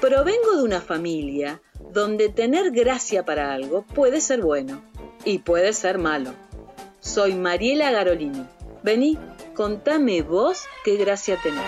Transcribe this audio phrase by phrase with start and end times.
[0.00, 4.82] Provengo de una familia donde tener gracia para algo puede ser bueno
[5.24, 6.34] y puede ser malo.
[7.00, 8.46] Soy Mariela Garolini.
[8.82, 9.18] Vení,
[9.54, 11.62] contame vos qué gracia tenés.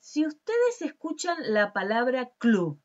[0.00, 2.80] Si ustedes escuchan la palabra club,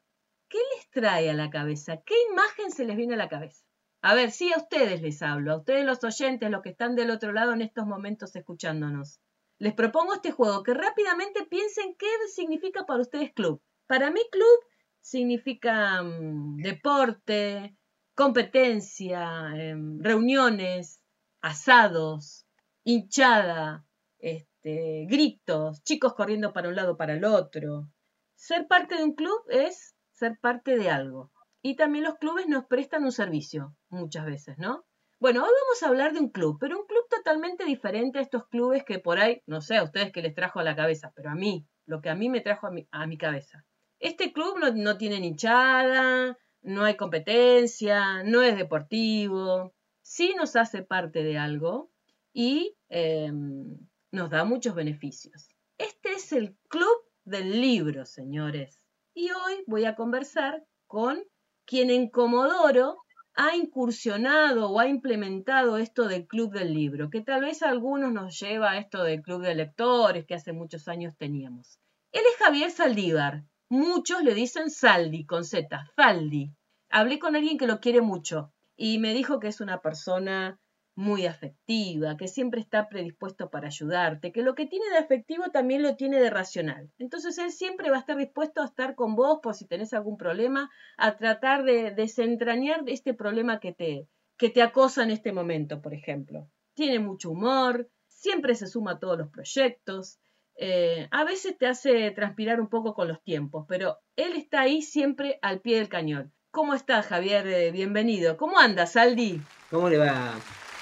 [0.48, 2.02] ¿qué les trae a la cabeza?
[2.06, 3.65] ¿Qué imagen se les viene a la cabeza?
[4.08, 7.10] A ver, sí, a ustedes les hablo, a ustedes los oyentes, los que están del
[7.10, 9.20] otro lado en estos momentos escuchándonos.
[9.58, 13.64] Les propongo este juego, que rápidamente piensen qué significa para ustedes club.
[13.88, 14.60] Para mí club
[15.02, 17.76] significa mm, deporte,
[18.14, 21.02] competencia, em, reuniones,
[21.42, 22.46] asados,
[22.84, 23.88] hinchada,
[24.20, 27.90] este, gritos, chicos corriendo para un lado para el otro.
[28.36, 31.32] Ser parte de un club es ser parte de algo.
[31.66, 34.86] Y también los clubes nos prestan un servicio, muchas veces, ¿no?
[35.20, 38.48] Bueno, hoy vamos a hablar de un club, pero un club totalmente diferente a estos
[38.50, 41.32] clubes que por ahí, no sé a ustedes qué les trajo a la cabeza, pero
[41.32, 43.66] a mí, lo que a mí me trajo a mi, cabeza.
[43.98, 50.84] Este club no, no tiene hinchada, no hay competencia, no es deportivo, sí nos hace
[50.84, 51.90] parte de algo
[52.32, 53.76] y em,
[54.12, 55.50] nos da muchos beneficios.
[55.80, 58.80] Este es el club del libro, señores.
[59.16, 61.24] Y hoy voy a conversar con
[61.66, 62.98] quien en Comodoro
[63.36, 68.14] ha incursionado o ha implementado esto del club del libro, que tal vez a algunos
[68.14, 71.80] nos lleva a esto del club de lectores que hace muchos años teníamos.
[72.12, 73.44] Él es Javier Saldívar.
[73.68, 76.52] Muchos le dicen Saldi con Z, Faldi.
[76.90, 80.60] Hablé con alguien que lo quiere mucho y me dijo que es una persona
[80.96, 85.84] muy afectiva, que siempre está predispuesto para ayudarte, que lo que tiene de afectivo también
[85.84, 86.90] lo tiene de racional.
[86.98, 90.18] Entonces él siempre va a estar dispuesto a estar con vos por si tenés algún
[90.18, 95.82] problema, a tratar de desentrañar este problema que te, que te acosa en este momento,
[95.82, 96.50] por ejemplo.
[96.74, 100.20] Tiene mucho humor, siempre se suma a todos los proyectos,
[100.58, 104.82] eh, a veces te hace transpirar un poco con los tiempos, pero él está ahí
[104.82, 106.34] siempre al pie del cañón.
[106.52, 107.46] ¿Cómo estás, Javier?
[107.48, 108.38] Eh, bienvenido.
[108.38, 109.42] ¿Cómo andas, Aldi?
[109.70, 110.34] ¿Cómo le va?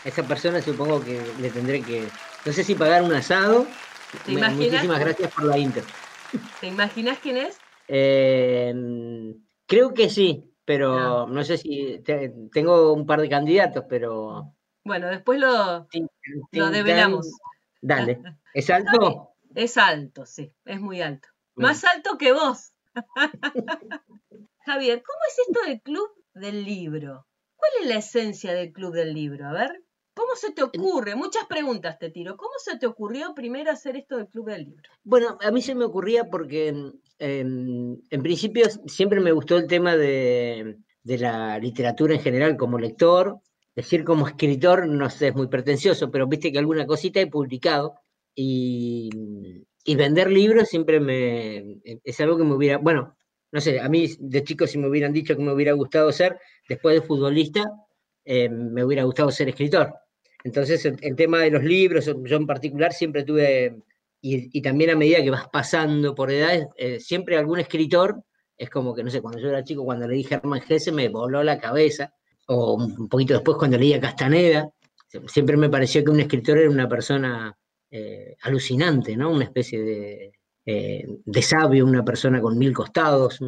[0.03, 2.07] A esa persona supongo que le tendré que,
[2.45, 3.65] no sé si pagar un asado.
[4.25, 5.83] ¿Te Muchísimas gracias por la intro.
[6.59, 7.57] ¿Te imaginas quién es?
[7.87, 9.33] Em,
[9.65, 12.01] creo que sí, pero no, sé si
[12.51, 14.53] tengo un par de candidatos, pero...
[14.83, 15.87] Bueno, después lo,
[16.51, 17.31] lo develamos.
[17.81, 18.21] Dale.
[18.53, 19.35] ¿Es alto?
[19.55, 21.27] Es alto, sí, es muy alto.
[21.55, 22.73] Más alto que vos.
[24.65, 27.27] Javier, ¿cómo es esto del club del libro?
[27.55, 29.47] ¿Cuál es la esencia del club del libro?
[29.47, 31.15] A ver, ¿cómo se te ocurre?
[31.15, 32.37] Muchas preguntas te tiro.
[32.37, 34.89] ¿Cómo se te ocurrió primero hacer esto del club del libro?
[35.03, 36.75] Bueno, a mí se me ocurría porque
[37.19, 43.39] en principio siempre me gustó el tema de, la literatura en general como lector.
[43.75, 47.95] Decir como escritor, no sé, es muy pretencioso, pero viste que alguna cosita he publicado
[48.35, 49.09] y,
[49.83, 53.15] y vender libros siempre me es algo que me hubiera, bueno,
[53.51, 56.39] no sé, a mí de chico si me hubieran dicho que me hubiera gustado ser,
[56.67, 57.63] después de futbolista,
[58.25, 59.93] eh, me hubiera gustado ser escritor.
[60.43, 63.77] Entonces, el, tema de los libros, yo en particular siempre tuve,
[64.21, 68.23] y, también a medida que vas pasando por edades, eh, siempre algún escritor,
[68.57, 71.43] es como que, no sé, cuando yo era chico, cuando leí Germán Gese, me voló
[71.43, 72.13] la cabeza,
[72.47, 74.69] o un poquito después cuando leía Castaneda,
[75.27, 77.55] siempre me pareció que un escritor era una persona
[77.91, 79.31] eh, alucinante, ¿no?
[79.31, 80.31] Una especie de,
[80.65, 83.39] eh, de sabio, una persona con mil costados.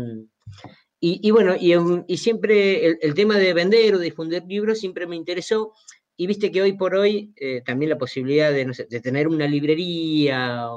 [0.99, 5.73] Y, bueno, y, siempre el, tema de vender o difundir libros siempre me interesó.
[6.17, 8.65] Y viste que hoy por hoy eh, también la posibilidad de,
[9.01, 10.67] tener una librería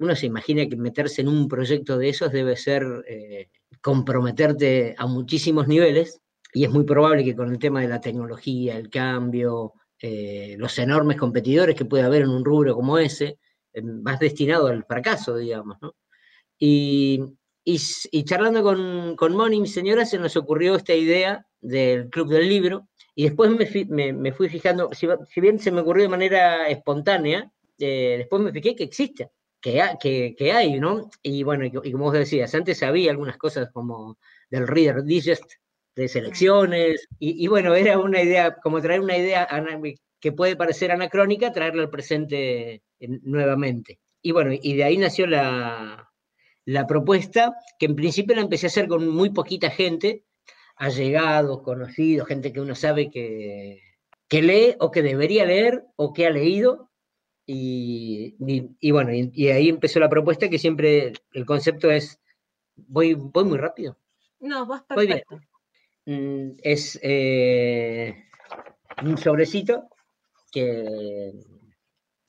[0.00, 3.48] uno se imagina que meterse en un proyecto de esos debe ser eh,
[3.80, 6.20] comprometerte a muchísimos niveles
[6.52, 11.16] y es muy probable que con el tema de la tecnología, el cambio, los enormes
[11.16, 13.38] competidores que puede haber en un rubro como ese,
[13.72, 15.78] eh, más destinado al fracaso, digamos.
[16.58, 17.20] Y,
[17.64, 22.88] y, charlando con, con Moni, señora, se nos ocurrió esta idea del Club del Libro,
[23.18, 25.08] y después me, me, fui fijando, si,
[25.40, 29.30] bien se me ocurrió de manera espontánea, eh, después me fijé que existe,
[29.60, 31.10] que, que, que, hay, ¿no?
[31.20, 34.18] Y bueno, y, como vos decías, antes había algunas cosas como
[34.48, 35.50] del Reader Digest,
[35.96, 39.48] de selecciones, y, y, bueno, era una idea, como traer una idea
[40.20, 43.98] que puede parecer anacrónica, traerla al presente nuevamente.
[44.22, 46.08] Y bueno, y de ahí nació la,
[46.86, 50.22] propuesta, que en principio la empecé a hacer con muy poquita gente,
[50.78, 53.82] allegados, conocidos, gente que uno sabe que,
[54.28, 56.90] que lee o que debería leer o que ha leído.
[57.50, 58.36] Y,
[58.92, 62.20] bueno, y, ahí empezó la propuesta que siempre el concepto es,
[62.76, 63.98] voy, voy muy rápido.
[64.40, 65.40] No, vas perfecto.
[66.04, 68.24] Mm, es eh,
[69.02, 69.88] un sobrecito
[70.52, 71.32] que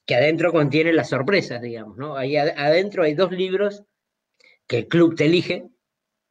[0.10, 2.16] que adentro contiene las sorpresas, digamos, ¿no?
[2.16, 3.84] Ahí adentro hay dos libros
[4.66, 5.70] que el club te elige,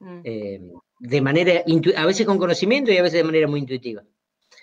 [0.01, 0.21] mm.
[0.25, 1.63] eh, de manera,
[1.97, 4.03] a veces con conocimiento y a veces de manera muy intuitiva.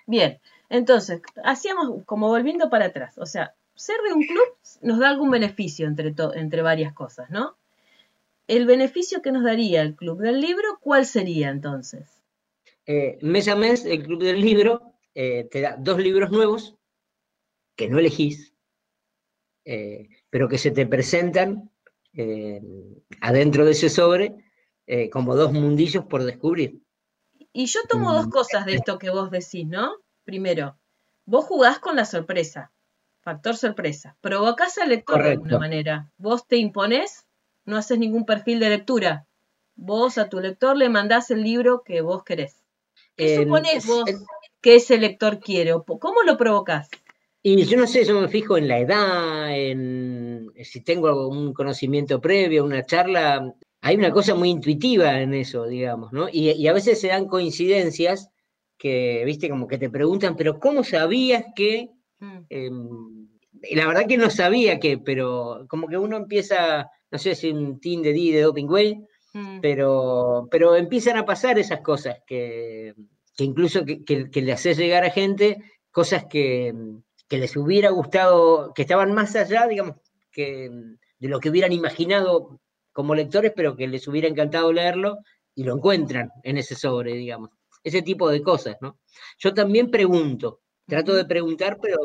[0.05, 0.39] Bien,
[0.69, 4.47] entonces, hacíamos como volviendo para atrás, o sea, ser de un club
[4.81, 7.55] nos da algún beneficio entre, entre varias cosas, ¿no?
[8.47, 12.21] El beneficio que nos daría el club del libro, ¿cuál sería entonces?
[12.85, 16.75] Eh, mes a mes, el club del libro eh, te da dos libros nuevos
[17.75, 18.53] que no elegís,
[19.65, 21.71] eh, pero que se te presentan
[23.19, 24.37] adentro de ese sobre
[25.11, 26.81] como dos mundillos por descubrir.
[27.53, 28.31] Y yo tomo dos mm.
[28.31, 29.95] cosas de esto que vos decís, ¿no?
[30.25, 30.77] Primero,
[31.25, 32.71] vos jugás con la sorpresa,
[33.21, 34.17] factor sorpresa.
[34.21, 36.11] Provocás al lector de alguna manera.
[36.17, 37.25] Vos te imponés,
[37.63, 39.25] no haces ningún perfil de lectura.
[39.75, 42.63] Vos a tu lector le mandás el libro que vos querés.
[43.15, 44.03] ¿Qué suponés vos
[44.61, 45.73] que ese lector quiere?
[45.85, 46.89] ¿Cómo lo provocás?
[47.41, 52.19] Y yo no sé, yo me fijo en la edad, en si tengo algún conocimiento
[52.19, 53.53] previo, una charla.
[53.85, 56.27] Hay una cosa muy intuitiva en eso, digamos, ¿no?
[56.31, 58.31] Y, a veces se dan coincidencias
[58.79, 61.91] que, viste, como que te preguntan, pero ¿cómo sabías que?
[62.17, 62.37] Mm.
[62.49, 63.27] Em,
[63.73, 67.79] la verdad que no sabía que, pero como que uno empieza, no sé si un
[67.79, 69.59] team de D de Doping Way, mm.
[69.61, 72.95] pero, pero empiezan a pasar esas cosas que,
[73.37, 75.61] incluso que, le haces llegar a gente
[75.91, 76.73] cosas que,
[77.29, 79.97] les hubiera gustado, que estaban más allá, digamos,
[80.31, 80.71] que
[81.19, 82.59] de lo que hubieran imaginado
[82.95, 85.17] como lectores, pero que les hubiera encantado leerlo
[85.53, 87.49] y lo encuentran en ese sobre, digamos.
[87.83, 88.97] Ese tipo de cosas, ¿no?
[89.37, 91.97] Yo también pregunto, trato de preguntar, pero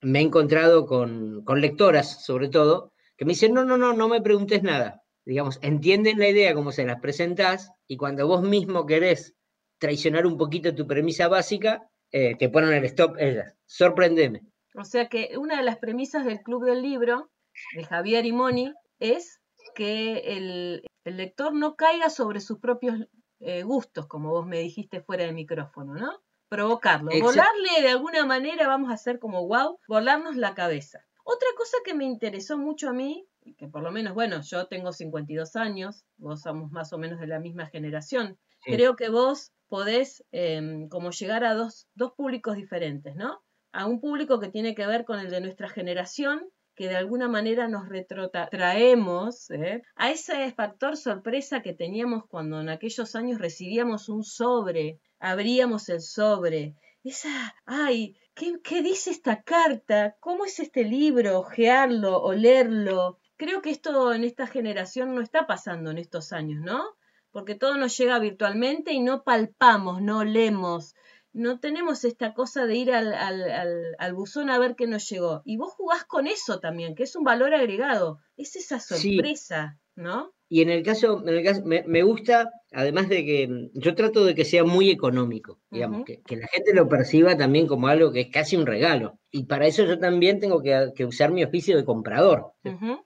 [0.00, 4.08] me he encontrado con, con lectoras, sobre todo, que me dicen, no, no, no, no
[4.08, 8.86] me preguntes nada digamos, entienden la idea como se las presentás y cuando vos mismo
[8.86, 9.34] querés
[9.78, 13.54] traicionar un poquito tu premisa básica, eh, te ponen el stop ellas.
[13.66, 14.42] Sorprendeme.
[14.74, 17.30] O sea que una de las premisas del Club del Libro,
[17.74, 19.39] de Javier y Moni, es
[19.74, 23.08] que el, lector no caiga sobre sus propios
[23.40, 26.20] eh, gustos, como vos me dijiste fuera del micrófono, ¿no?
[26.48, 27.10] Provocarlo.
[27.10, 31.06] Volarle de alguna manera, vamos a hacer como wow, volarnos la cabeza.
[31.24, 34.92] Otra cosa que me interesó mucho a mí que por lo menos, bueno, yo tengo
[34.92, 38.38] 52 años, vos somos más o menos de la misma generación.
[38.62, 43.42] Creo que vos podés em, como llegar a dos, dos públicos diferentes, ¿no?
[43.72, 46.50] A un público que tiene que ver con el de nuestra generación,
[46.80, 49.82] que de alguna manera nos retrotraemos ¿eh?
[49.96, 56.00] a ese factor sorpresa que teníamos cuando en aquellos años recibíamos un sobre, abríamos el
[56.00, 60.16] sobre, esa, ay, ¿qué, dice esta carta?
[60.20, 61.40] ¿Cómo es este libro?
[61.40, 66.82] Ojearlo, olerlo, Creo que esto en esta generación no está pasando en estos años, ¿no?
[67.30, 70.94] Porque todo nos llega virtualmente y no palpamos, no leemos,
[71.32, 75.42] no tenemos esta cosa de ir al, al, buzón a ver qué nos llegó.
[75.44, 80.32] Y vos jugás con eso también, que es un valor agregado, es esa sorpresa, ¿no?
[80.52, 84.24] Y en el caso, en el caso me, gusta, además de que mm, yo trato
[84.24, 88.22] de que sea muy económico, digamos, que, la gente lo perciba también como algo que
[88.22, 89.16] es casi un regalo.
[89.30, 92.54] Y para eso yo también tengo que, usar mi oficio de comprador.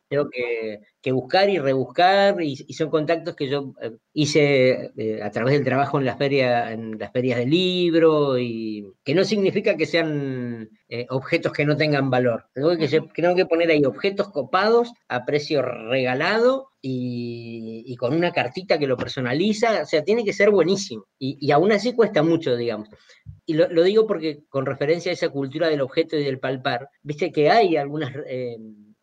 [0.08, 5.52] Tengo que, buscar y rebuscar, y, son contactos que yo eh, hice eh, a través
[5.52, 9.84] del trabajo en las ferias, en las ferias de libro, y que no significa que
[9.84, 12.46] sean eh, objetos que no tengan valor.
[12.54, 17.33] Tengo que, tengo que poner ahí objetos copados a precio regalado y,
[17.98, 21.06] con una cartita que lo personaliza, o sea, tiene que ser buenísimo.
[21.18, 22.88] Y, aún así cuesta mucho, digamos.
[23.46, 27.32] Y lo, digo porque con referencia a esa cultura del objeto y del palpar, viste
[27.32, 28.12] que hay algunas...
[28.26, 28.56] Eh,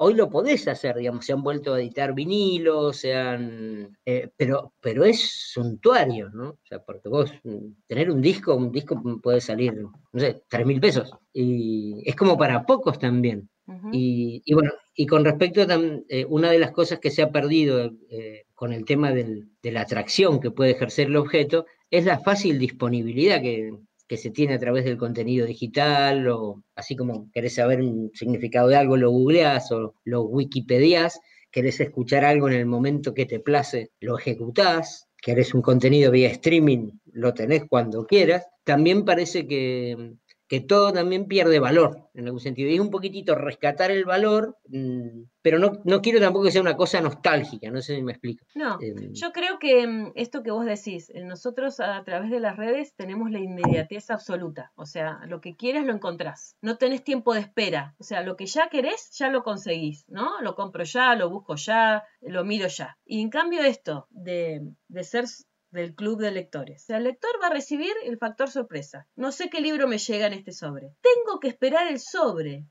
[0.03, 4.73] hoy lo podés hacer, digamos, se han vuelto a editar vinilos, se han, eh, pero,
[4.81, 6.49] pero es suntuario, ¿no?
[6.49, 10.65] O sea, porque vos mm, tener un disco, un disco puede salir, no sé, tres
[10.65, 11.11] mil pesos.
[11.31, 13.47] Y es como para pocos también
[13.91, 17.91] y, bueno, y con respecto a eh, una de las cosas que se ha perdido
[18.09, 22.57] eh, con el tema de la atracción que puede ejercer el objeto es la fácil
[22.57, 23.71] disponibilidad que,
[24.17, 28.75] se tiene a través del contenido digital, o así como querés saber un significado de
[28.75, 33.91] algo, lo googleás o lo wikipedias, querés escuchar algo en el momento que te place,
[34.01, 38.45] lo ejecutás, querés un contenido vía streaming, lo tenés cuando quieras.
[38.65, 40.15] También parece que
[40.51, 42.69] que todo también pierde valor en algún sentido.
[42.69, 46.59] Y es un poquitito rescatar el valor, mm, pero no, no quiero tampoco que sea
[46.59, 48.45] una cosa nostálgica, no sé si me explico.
[48.53, 52.41] No, em, yo creo que mm, esto que vos decís, eh, nosotros a través de
[52.41, 57.01] las redes tenemos la inmediatez absoluta, o sea, lo que quieres lo encontrás, no tenés
[57.01, 60.41] tiempo de espera, o sea, lo que ya querés ya lo conseguís, ¿no?
[60.41, 62.97] Lo compro ya, lo busco ya, lo miro ya.
[63.05, 65.27] Y en cambio esto de, de ser
[65.71, 66.89] del club de lectores.
[66.89, 69.07] el lector va a recibir el factor sorpresa.
[69.15, 70.93] No sé qué libro me llega en este sobre.
[71.01, 72.65] Tengo que esperar el sobre.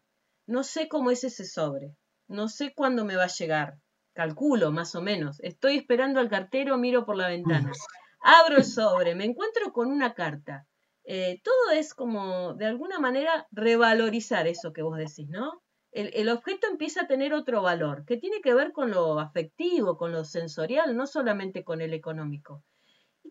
[0.46, 1.96] no sé cómo es ese sobre,
[2.28, 3.78] no sé cuándo me va a llegar,
[4.14, 7.72] calculo más o menos, estoy esperando al cartero, miro por la ventana,
[8.20, 10.66] abro el sobre, me encuentro con una carta.
[11.04, 15.62] Eh, todo es como, de alguna manera, revalorizar eso que vos decís, ¿no?
[15.92, 20.12] el, objeto empieza a tener otro valor, que tiene que ver con lo afectivo, con
[20.12, 22.62] lo sensorial, no solamente con el económico.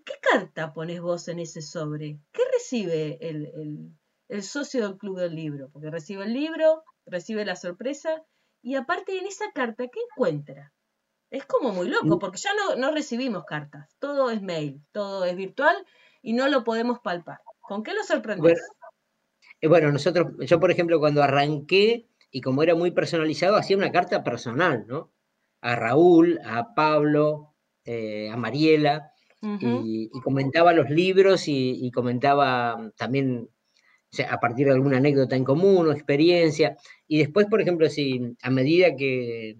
[0.09, 2.19] ¿Y qué carta pones vos en ese sobre?
[2.31, 3.93] ¿Qué recibe el,
[4.41, 5.69] socio del club del libro?
[5.71, 8.23] Porque recibe el libro, recibe la sorpresa
[8.61, 10.73] y aparte en esa carta, ¿qué encuentra?
[11.29, 12.19] Es como muy loco, mm.
[12.19, 15.75] porque ya no, no recibimos cartas, todo es mail, todo es virtual
[16.23, 17.39] y no lo podemos palpar.
[17.61, 18.59] ¿Con qué lo sorprendes?
[19.61, 23.91] Eh, bueno, nosotros, yo por ejemplo, cuando arranqué y como era muy personalizado, hacía una
[23.91, 25.11] carta personal, ¿no?
[25.61, 29.08] A Raúl, a Pablo, eh, a Mariela,
[29.41, 33.49] y, comentaba los libros y, comentaba también
[34.27, 36.77] a partir de alguna anécdota en común o experiencia.
[37.07, 39.57] Y después, por ejemplo, si a medida que,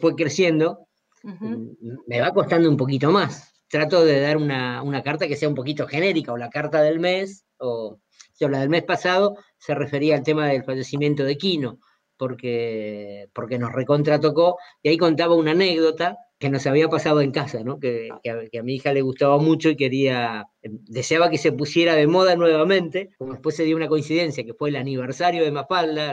[0.00, 0.88] fue creciendo,
[1.22, 1.66] mm,
[2.06, 3.52] me va costando un poquito más.
[3.68, 7.00] Trato de dar una, una, carta que sea un poquito genérica, o la carta del
[7.00, 7.98] mes, o,
[8.40, 11.78] o la del mes pasado se refería al tema del fallecimiento de Quino
[12.22, 17.64] porque, porque nos recontratocó, y ahí contaba una anécdota que nos había pasado en casa,
[17.64, 17.80] ¿no?
[17.80, 22.36] que, a, mi hija le gustaba mucho y quería, deseaba que se pusiera de moda
[22.36, 26.12] nuevamente, como después se dio una coincidencia, que fue el aniversario de Mafalda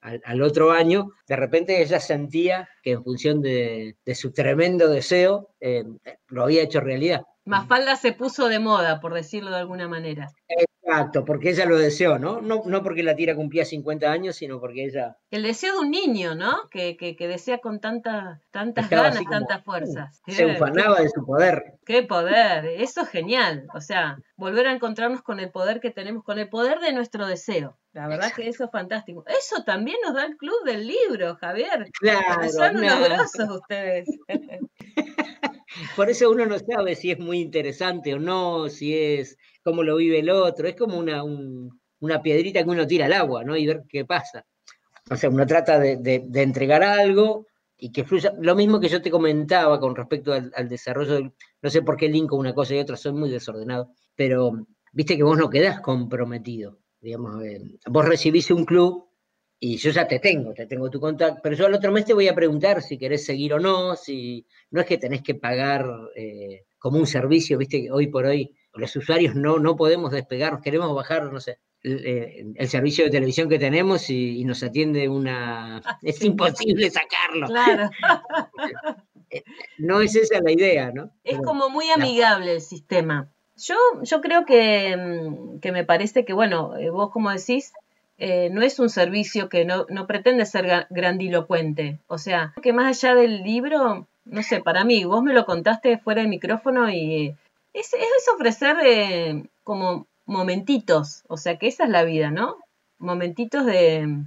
[0.00, 5.84] al, otro año, de repente ella sentía que en función de, su tremendo deseo, eh,
[6.26, 7.22] lo había hecho realidad.
[7.44, 10.28] Mafalda se puso de moda, por decirlo de alguna manera.
[10.90, 12.40] Exacto, porque ella lo deseó, ¿no?
[12.40, 15.16] No, no porque la tira cumplía 50 años, sino porque ella...
[15.30, 16.68] El deseo de un niño, ¿no?
[16.70, 20.20] Que, que, desea con tanta, tantas ganas, tantas fuerzas.
[20.26, 21.78] Se ufanaba de su poder.
[21.86, 22.66] ¡Qué poder!
[22.66, 23.66] Eso es genial.
[23.74, 27.26] O sea, volver a encontrarnos con el poder que tenemos, con el poder de nuestro
[27.26, 27.76] deseo.
[27.92, 29.24] La verdad que eso es fantástico.
[29.26, 31.88] Eso también nos da el club del libro, Javier.
[32.00, 32.48] Claro.
[32.48, 34.08] Son unos grosos ustedes.
[35.96, 39.96] Por eso uno no sabe si es muy interesante o no, si es cómo lo
[39.96, 40.68] vive el otro.
[40.68, 41.22] Es como una,
[42.00, 43.56] una piedrita que uno tira al agua, ¿no?
[43.56, 44.46] Y ver qué pasa.
[45.10, 47.46] O sea, uno trata de, entregar algo
[47.76, 48.32] y que fluya.
[48.40, 52.36] Lo mismo que yo te comentaba con respecto al, desarrollo, no sé por qué linko
[52.36, 56.78] una cosa y otra, soy muy desordenado, pero viste que vos no quedás comprometido.
[57.00, 59.09] Digamos, eh, vos recibís un club
[59.62, 62.14] y yo ya te tengo, te tengo tu contacto, pero yo al otro mes te
[62.14, 65.86] voy a preguntar si querés seguir o no, si no es que tenés que pagar
[66.16, 70.62] eh, como un servicio, viste, que hoy por hoy los usuarios no, no podemos despegar,
[70.62, 75.82] queremos bajar, no sé, el, eh, servicio de televisión que tenemos y, nos atiende una...
[76.02, 77.46] Es imposible sacarlo.
[77.46, 77.90] Claro.
[79.32, 79.44] Eh,
[79.78, 81.12] no es esa la idea, ¿no?
[81.22, 83.30] Es como muy amigable el sistema.
[83.56, 87.72] Yo, yo creo que, mm, que me parece que, bueno, vos como decís,
[88.22, 91.98] eh, no es un servicio que no, pretende ser grandilocuente.
[92.06, 95.96] O sea, que más allá del libro, no sé, para mí, vos me lo contaste
[95.96, 97.34] fuera del micrófono y
[97.72, 97.94] es,
[98.34, 102.56] ofrecer eh, como momentitos, o sea, que esa es la vida, ¿no?
[102.98, 104.22] Momentitos de,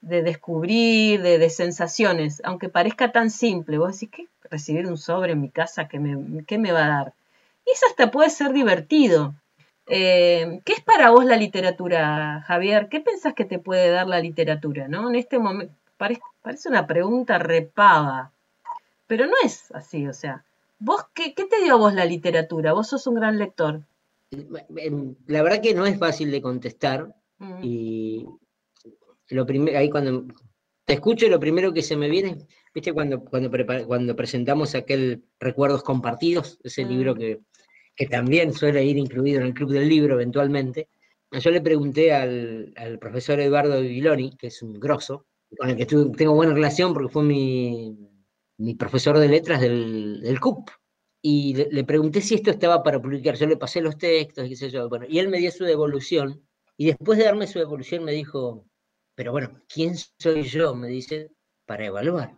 [0.00, 3.78] descubrir, de, sensaciones, aunque parezca tan simple.
[3.78, 4.28] Vos decís, ¿qué?
[4.48, 7.12] Recibir un sobre en mi casa, ¿qué me, qué me va a dar?
[7.66, 9.34] Y eso hasta puede ser divertido.
[9.86, 12.88] Eh, ¿Qué es para vos la literatura, Javier?
[12.88, 14.88] ¿Qué pensás que te puede dar la literatura?
[14.88, 15.08] ¿no?
[15.08, 18.32] En este momento parece, una pregunta repava,
[19.06, 20.44] pero no es así, o sea,
[20.78, 22.72] ¿vos qué, te dio a vos la literatura?
[22.72, 23.82] Vos sos un gran lector.
[25.26, 27.60] La verdad que no es fácil de contestar mm.
[27.62, 28.26] y
[29.28, 30.24] lo primero, ahí cuando
[30.84, 32.38] te escucho, lo primero que se me viene,
[32.74, 33.50] viste, cuando, cuando,
[33.86, 37.18] cuando presentamos aquel Recuerdos Compartidos, ese libro mm.
[37.18, 37.40] que
[37.96, 40.88] que también suele ir incluido en el Club del Libro eventualmente,
[41.32, 45.26] yo le pregunté al, profesor Eduardo Viloni, que es un grosso,
[45.56, 47.96] con el que tengo buena relación porque fue mi,
[48.78, 50.70] profesor de letras del, del CUP,
[51.22, 53.34] y le, pregunté si esto estaba para publicar.
[53.36, 57.46] Yo le pasé los textos y él me dio su devolución, y después de darme
[57.46, 58.66] su devolución me dijo,
[59.14, 60.74] pero bueno, ¿quién soy yo?
[60.74, 61.30] Me dice,
[61.64, 62.34] para evaluar.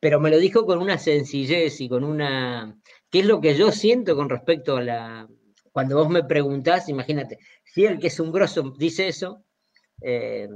[0.00, 2.78] Pero me lo dijo con una sencillez y con una
[3.10, 5.28] ¿Qué es lo que yo siento con respecto a la...
[5.72, 9.44] Cuando vos me preguntás, imagínate, si el que es un grosso dice eso,
[10.00, 10.48] eh,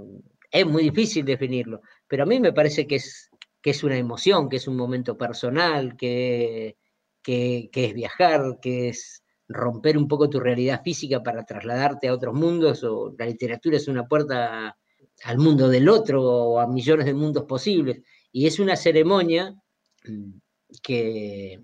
[0.51, 3.31] es muy difícil definirlo, pero a mí me parece que es,
[3.61, 6.77] que es una emoción, que es un momento personal, que,
[7.23, 12.35] que, es viajar, que es romper un poco tu realidad física para trasladarte a otros
[12.35, 14.77] mundos, o la literatura es una puerta
[15.25, 18.03] al mundo del otro o a millones de mundos posibles.
[18.33, 19.55] Y es una ceremonia
[20.83, 21.61] que,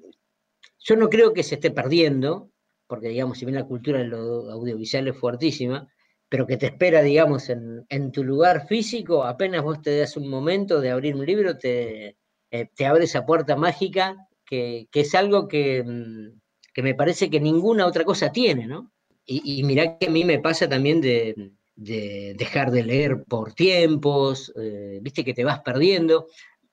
[0.89, 2.51] yo no creo que se esté perdiendo,
[2.87, 5.87] porque digamos, si bien la cultura de lo audiovisual es fuertísima,
[6.31, 10.81] pero que te espera, digamos, en, tu lugar físico, apenas vos te das un momento
[10.81, 12.17] de abrir un libro, te,
[12.51, 14.17] eh, abre esa puerta mágica
[14.47, 16.41] que, es algo que, mm,
[16.73, 18.91] que, me parece que ninguna otra cosa tiene, ¿no?
[19.27, 23.53] Y, y mirá que a mí me pasa también de, de dejar de leer por
[23.53, 26.29] tiempos, eh, viste que te vas perdiendo.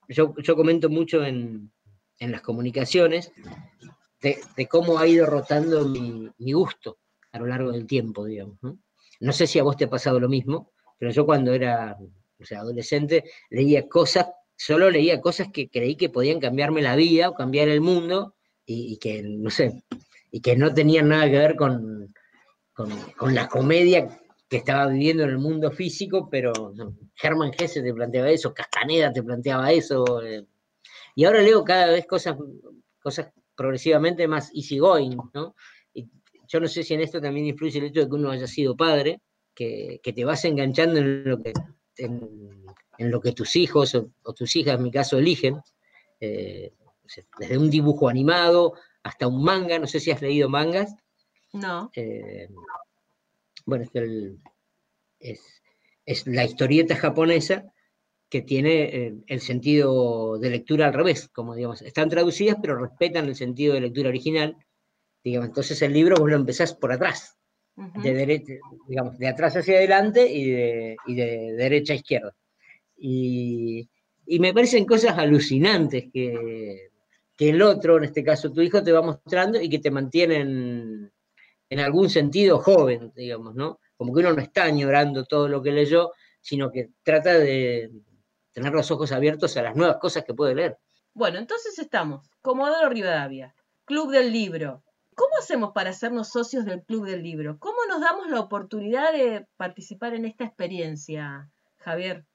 [0.07, 1.69] Yo, yo comento mucho en,
[2.19, 3.34] en las comunicaciones
[4.55, 6.98] de, cómo ha ido rotando mi, gusto
[7.32, 8.58] a lo largo del tiempo, digamos.
[8.62, 9.32] ¿no?
[9.32, 11.98] sé si a vos te ha pasado lo mismo, pero yo cuando era
[12.39, 17.29] o sea, adolescente leía cosas, solo leía cosas que creí que podían cambiarme la vida
[17.29, 19.84] o cambiar el mundo y, que, no sé,
[20.32, 22.13] y que no tenían nada que ver con,
[22.74, 24.08] con, la comedia
[24.50, 29.13] que estaba viviendo en el mundo físico, pero no, Hermann Hesse te planteaba eso, Castaneda
[29.13, 30.46] te planteaba eso, eh,
[31.13, 32.36] y ahora leo cada vez cosas,
[33.01, 35.56] cosas progresivamente más easygoing, ¿no?
[35.94, 36.08] Y
[36.48, 38.76] yo no sé si en esto también influye el hecho de que uno haya sido
[38.76, 39.22] padre,
[39.54, 41.54] que, que te vas enganchando en lo que,
[41.98, 42.66] en,
[42.98, 45.62] en lo que tus hijos o, o, tus hijas, en mi caso, eligen,
[46.20, 46.74] eh,
[47.40, 50.96] desde un dibujo animado hasta un manga, no sé si has leído mangas.
[51.54, 51.92] No.
[51.96, 52.50] Eh,
[53.66, 54.40] bueno, es, el,
[55.20, 55.62] es,
[56.06, 57.72] es, la historieta japonesa
[58.29, 63.25] que tiene eh, el sentido de lectura al revés, como digamos, están traducidas pero respetan
[63.25, 64.58] el sentido de lectura original,
[65.24, 67.38] digamos, entonces el libro vos lo empezás por atrás,
[67.77, 68.01] uh -huh.
[68.01, 68.53] de derecha,
[68.88, 72.36] digamos, de atrás hacia adelante y de, y de derecha a izquierda.
[72.98, 73.89] Y,
[74.25, 76.89] y, me parecen cosas alucinantes que,
[77.36, 81.12] que el otro, en este caso tu hijo, te va mostrando y que te mantienen
[81.70, 83.79] en algún sentido joven, digamos, ¿no?
[83.98, 87.91] Como que uno no está añorando todo lo que leyó, sino que trata de
[88.56, 90.78] tener los ojos abiertos a las nuevas cosas que puede leer.
[91.14, 94.82] Bueno, entonces estamos, Comodoro Rivadavia, Club del Libro.
[95.14, 97.58] ¿Cómo hacemos para hacernos socios del Club del Libro?
[97.60, 102.26] ¿Cómo nos damos la oportunidad de participar en esta experiencia, Javier?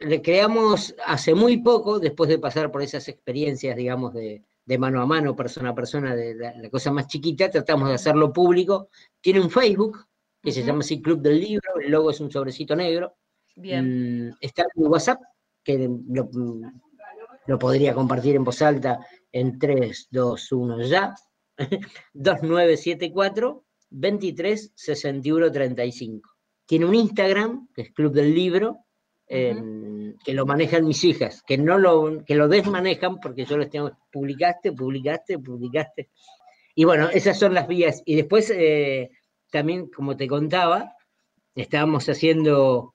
[0.00, 5.00] Le creamos hace muy poco, después de pasar por esas experiencias, digamos, de, de mano
[5.00, 8.90] a mano, persona a persona, de la, la, cosa más chiquita, tratamos de hacerlo público.
[9.22, 10.06] Tiene un Facebook
[10.42, 10.54] que uh -huh.
[10.54, 13.16] se llama así Club del Libro, el logo es un sobrecito negro.
[13.56, 14.28] Bien.
[14.28, 15.20] Mm, está en WhatsApp,
[15.64, 16.28] que lo,
[17.46, 21.14] lo, podría compartir en voz alta en 3, 2, 1 ya.
[22.12, 26.30] 2974 23 61 35.
[26.66, 28.78] Tiene un Instagram, que es Club del Libro,
[29.26, 30.16] eh, uh -huh.
[30.24, 33.92] que lo manejan mis hijas, que no lo, que lo desmanejan porque yo les tengo,
[34.10, 36.10] publicaste, publicaste, publicaste.
[36.74, 38.02] Y bueno, esas son las vías.
[38.04, 39.10] Y después, eh,
[39.50, 40.92] también, como te contaba,
[41.54, 42.93] estábamos haciendo,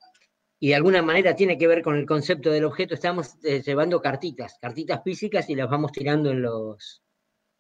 [0.60, 4.02] y de alguna manera tiene que ver con el concepto del objeto, estamos eh, llevando
[4.02, 7.02] cartitas, cartitas físicas y las vamos tirando en los,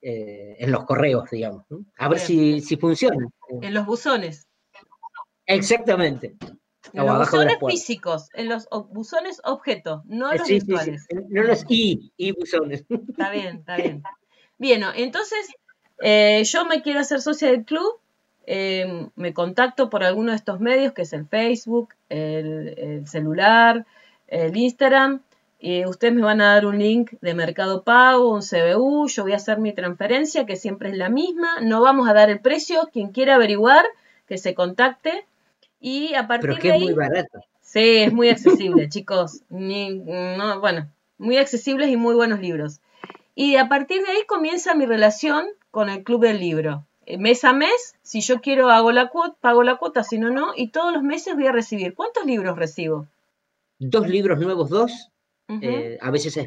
[0.02, 1.66] eh, en los correos, digamos.
[1.70, 1.86] ¿no?
[1.98, 3.28] A ver si, si funciona.
[3.62, 4.48] En los buzones.
[5.46, 6.36] Exactamente.
[6.94, 11.06] En los buzones físicos, en los buzones objetos, no los sí, virtuales.
[11.10, 11.24] Sí, sí.
[11.30, 12.86] No los i, i buzones.
[12.90, 14.04] Está bien, está bien.
[14.58, 15.48] Bien, entonces
[16.02, 18.02] eh, yo me quiero hacer socia del club,
[18.52, 23.86] eh, me contacto por alguno de estos medios, que es el Facebook, el, el celular,
[24.28, 25.22] el Instagram,
[25.60, 29.34] y ustedes me van a dar un link de Mercado Pago, un CBU, yo voy
[29.34, 32.90] a hacer mi transferencia, que siempre es la misma, no vamos a dar el precio,
[32.92, 33.86] quien quiera averiguar,
[34.26, 35.28] que se contacte
[35.80, 37.40] y a partir Pero que de ahí, es muy barato.
[37.62, 39.44] Sí, es muy accesible, chicos.
[39.50, 42.80] Ni, no, bueno, muy accesibles y muy buenos libros.
[43.36, 46.88] Y a partir de ahí comienza mi relación con el Club del Libro.
[47.10, 50.30] Eh, mes a mes, si yo quiero hago la cuota, pago la cuota, si no,
[50.30, 50.54] no.
[50.56, 51.96] Y todos los meses voy a recibir.
[51.96, 53.08] ¿Cuántos libros recibo?
[53.80, 55.10] Dos libros nuevos, dos.
[55.48, 55.60] Uh -huh.
[55.64, 56.40] eh, a veces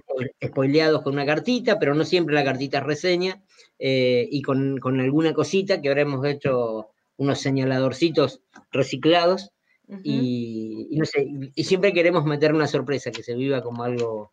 [0.45, 3.43] spoileados con una cartita, pero no siempre la cartita es reseña.
[3.81, 9.51] Eh, y con, con alguna cosita que ahora hemos hecho unos señaladorcitos reciclados
[9.89, 10.01] uh -huh.
[10.05, 14.31] y, y, no sé, y siempre queremos meter una sorpresa, que se viva como algo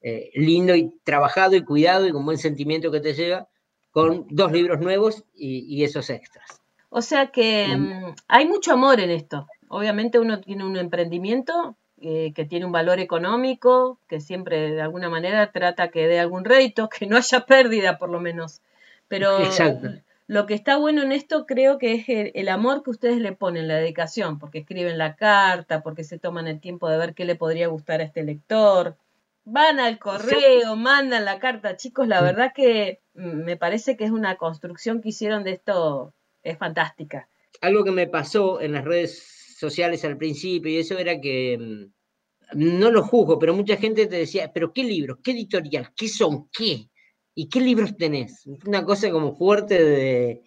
[0.00, 3.48] eh, lindo y trabajado y cuidado y con buen sentimiento que te llega,
[3.96, 6.60] con dos libros nuevos y, y esos extras.
[6.90, 9.46] O sea que um, hay mucho amor en esto.
[9.68, 15.08] Obviamente uno tiene un emprendimiento eh, que tiene un valor económico, que siempre de alguna
[15.08, 18.60] manera trata que dé algún rédito, que no haya pérdida por lo menos.
[19.08, 19.88] Pero Exacto
[20.28, 23.30] lo que está bueno en esto creo que es el, el, amor que ustedes le
[23.30, 27.24] ponen, la dedicación, porque escriben la carta, porque se toman el tiempo de ver qué
[27.24, 28.96] le podría gustar a este lector.
[29.46, 31.76] Van al correo, mandan la carta.
[31.76, 36.58] Chicos, la verdad que me parece que es una construcción que hicieron de esto, es
[36.58, 37.28] fantástica.
[37.62, 42.68] Algo que me pasó en las redes sociales al principio y eso era que mm,
[42.78, 45.18] no lo juzgo, pero mucha gente te decía, pero ¿qué libros?
[45.22, 45.92] ¿Qué editorial?
[45.96, 46.50] ¿Qué son?
[46.50, 46.90] ¿Qué?
[47.36, 48.44] ¿y qué libros tenés?
[48.66, 50.42] Una cosa como fuerte de...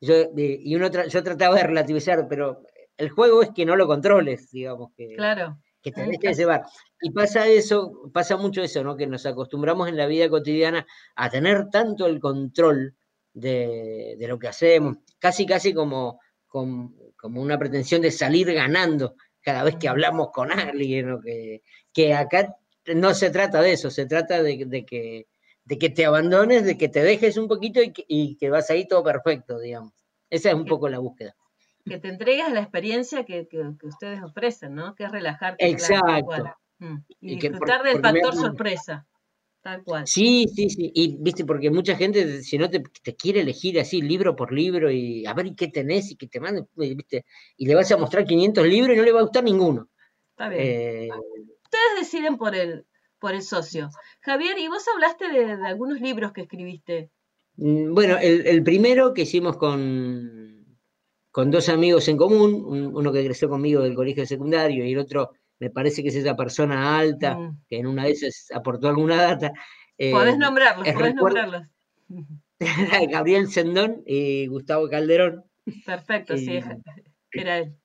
[0.00, 2.64] Yo, de, y uno tra yo trataba de relativizar, pero
[2.96, 5.58] el juego es que no lo controles, digamos, que, claro.
[5.82, 6.64] Que te dejes llevar.
[7.00, 8.96] Y pasa eso, pasa mucho eso, ¿no?
[8.96, 12.94] Que nos acostumbramos en la vida cotidiana a tener tanto el control
[13.34, 16.92] de, lo que hacemos, casi, casi como, como,
[17.24, 22.56] una pretensión de salir ganando cada vez que hablamos con alguien, o que, que acá
[22.94, 25.26] no se trata de eso, se trata de, que,
[25.64, 29.02] de que te abandones, de que te dejes un poquito y que, vas ahí todo
[29.02, 29.92] perfecto, digamos.
[30.30, 31.34] Esa es un poco la búsqueda.
[31.84, 33.48] Que te entregues la experiencia que,
[33.82, 34.94] ustedes ofrecen, ¿no?
[34.94, 35.68] Que es relajarte.
[35.68, 36.44] Exacto.
[36.78, 36.96] Mm.
[37.20, 39.06] Y, disfrutar del factor sorpresa.
[39.62, 40.06] Tal cual.
[40.06, 40.90] Sí, sí, sí.
[40.92, 42.82] Y viste, porque mucha gente, si no te,
[43.16, 46.64] quiere elegir así libro por libro y a ver qué tenés y que te mande,
[46.74, 47.24] viste,
[47.56, 49.88] y le vas a mostrar 500 libros y no le va a gustar ninguno.
[50.30, 50.62] Está bien.
[50.62, 51.08] Eh,
[51.62, 52.86] ustedes deciden por el,
[53.20, 53.88] por el socio.
[54.20, 57.10] Javier, y vos hablaste de, algunos libros que escribiste.
[57.56, 60.41] Mm, bueno, el, primero que hicimos con,
[61.32, 62.62] con dos amigos en común,
[62.94, 66.36] uno que creció conmigo del colegio secundario y el otro me parece que es esa
[66.36, 67.62] persona alta, mm.
[67.68, 69.52] que en una de esas aportó alguna data.
[69.96, 71.62] Eh, podés nombrarlos, podés nombrarlos.
[73.10, 75.44] Gabriel Sendón y Gustavo Calderón.
[75.86, 76.60] Perfecto, sí,
[77.32, 77.76] era él.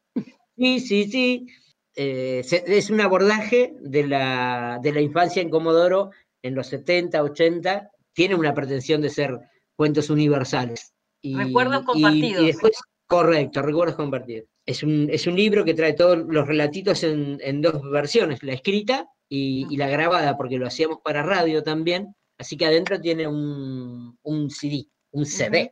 [0.58, 1.48] Sí, sí, sí.
[1.96, 7.92] Eh, es un abordaje de la, de la infancia en Comodoro en los 70, 80,
[8.14, 9.40] tiene una pretensión de ser
[9.76, 10.94] cuentos universales.
[11.22, 12.44] Y, recuerdos compartidos.
[12.44, 12.74] Y, después,
[13.08, 14.48] correcto, recuerdos compartidos.
[14.66, 18.54] Es un, es un libro que trae todos los relatitos en, en dos versiones, la
[18.54, 22.14] escrita y, la grabada, porque lo hacíamos para radio también.
[22.38, 25.72] Así que adentro tiene un, un CD, un CD.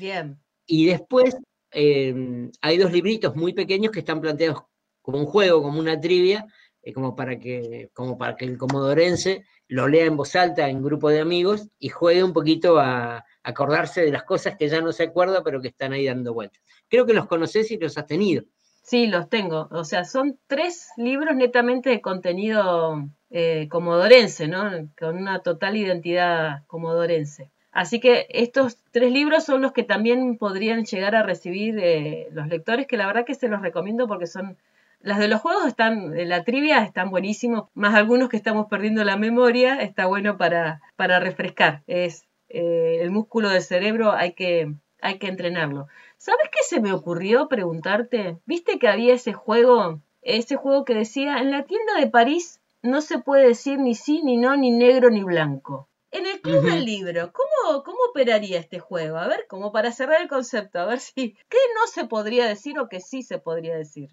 [0.00, 0.38] Bien.
[0.66, 1.36] y después
[1.70, 4.62] eh, hay dos libritos muy pequeños que están planteados
[5.00, 6.46] como un juego, como una trivia,
[6.82, 10.82] eh, como, para que, como para que el comodorense lo lea en voz alta en
[10.82, 14.92] grupo de amigos y juegue un poquito a acordarse de las cosas que ya no
[14.92, 16.62] se acuerda, pero que están ahí dando vueltas.
[16.88, 18.44] Creo que los conoces y los has tenido.
[18.82, 19.68] Sí, los tengo.
[19.70, 24.70] O sea, son tres libros netamente de contenido eh, comodorense, ¿no?
[24.98, 27.50] Con una total identidad comodorense.
[27.70, 32.48] Así que estos tres libros son los que también podrían llegar a recibir eh, los
[32.48, 34.58] lectores, que la verdad que se los recomiendo porque son
[35.02, 39.16] las de los juegos están, la trivia están buenísimos, más algunos que estamos perdiendo la
[39.16, 41.82] memoria, está bueno para, para refrescar.
[41.86, 45.88] Es eh, el músculo del cerebro, hay que, hay que entrenarlo.
[46.18, 48.38] ¿Sabes qué se me ocurrió preguntarte?
[48.46, 53.00] ¿Viste que había ese juego, ese juego que decía, en la tienda de París no
[53.00, 55.88] se puede decir ni sí, ni no, ni negro, ni blanco?
[56.12, 59.16] En el club del libro, ¿cómo, ¿cómo operaría este juego?
[59.16, 62.78] A ver, como para cerrar el concepto, a ver si, ¿qué no se podría decir
[62.78, 64.10] o qué sí se podría decir?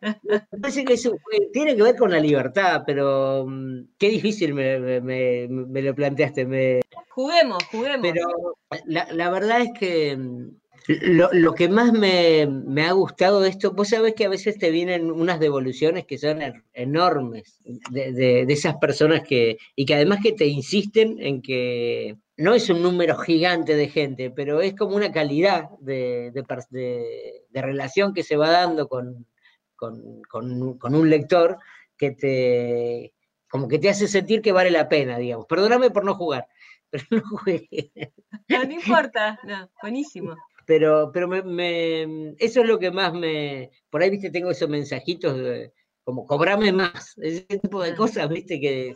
[0.00, 1.12] Me parece que eso
[1.52, 6.80] tiene que ver con la libertad, pero mm, qué difícil me, lo planteaste.
[7.10, 8.00] Juguemos, juguemos.
[8.00, 8.26] Pero
[8.86, 10.18] la, la verdad es que
[10.88, 12.46] mm, lo, que más me,
[12.82, 16.40] ha gustado de esto, vos sabés que a veces te vienen unas devoluciones que son
[16.72, 22.68] enormes de, esas personas que, y que además que te insisten en que no es
[22.70, 26.32] un número gigante de gente, pero es como una calidad de,
[27.52, 29.26] relación que se va dando con,
[29.76, 31.58] con, un lector
[31.96, 33.14] que te,
[33.48, 35.46] como que te hace sentir que vale la pena, digamos.
[35.46, 36.48] Perdóname por no jugar,
[36.90, 37.68] pero no jugué.
[38.48, 40.34] No, no importa, no, buenísimo
[40.66, 45.36] pero, pero me, eso es lo que más me, por ahí, viste, tengo esos mensajitos
[45.36, 45.72] de,
[46.02, 48.94] como cobrame más, ese tipo de cosas, viste, que,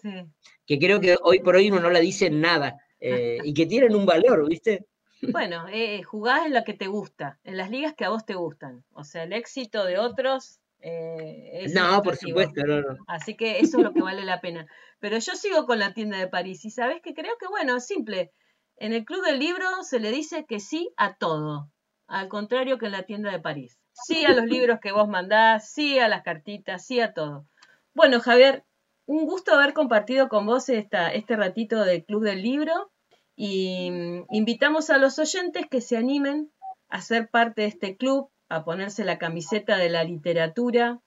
[0.67, 3.95] que creo que hoy por hoy uno no la dice nada eh, y que tienen
[3.95, 4.87] un valor, viste.
[5.33, 8.35] Bueno, eh, jugás en lo que te gusta, en las ligas que a vos te
[8.35, 12.97] gustan, o sea, el éxito de otros eh, no, por supuesto, no, no.
[13.07, 14.67] Así que eso es lo que vale la pena.
[15.01, 18.33] Pero yo sigo con la tienda de París y sabes que creo que, bueno, simple.
[18.81, 21.69] En el Club del Libro se le dice que sí a todo,
[22.07, 23.79] al contrario que en la tienda de París.
[23.93, 27.47] Sí a los libros que vos mandás, sí a las cartitas, sí a todo.
[27.93, 28.65] Bueno, Javier,
[29.07, 32.93] un gusto haber compartido con vos esta, este ratito del Club del Libro
[33.35, 36.53] y mm, invitamos a los oyentes que se animen
[36.89, 41.01] a ser parte de este club, a ponerse la camiseta de la literatura,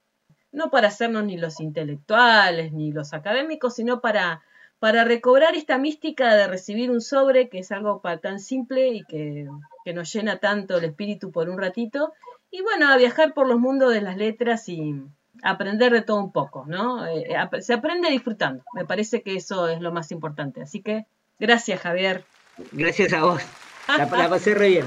[0.50, 4.42] no para hacernos ni los intelectuales ni los académicos, sino para
[4.82, 9.46] para recobrar esta mística de recibir un sobre, que es algo tan simple y que,
[9.94, 12.12] nos llena tanto el espíritu por un ratito,
[12.50, 15.00] y bueno, a viajar por los mundos de las letras y
[15.44, 17.06] aprender de todo un poco, ¿no?
[17.06, 17.28] Eh,
[17.60, 20.62] se aprende disfrutando, me parece que eso es lo más importante.
[20.62, 21.06] Así que
[21.38, 22.24] gracias, Javier.
[22.72, 23.40] Gracias a vos.
[23.86, 24.86] La, la pasé re bien.